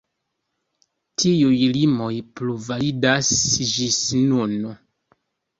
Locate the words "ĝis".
3.75-4.03